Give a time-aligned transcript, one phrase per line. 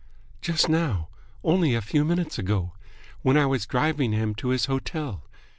[0.41, 1.09] "Just now.
[1.43, 2.73] Only a few minutes ago.
[3.21, 5.27] When I was driving him to his hotel.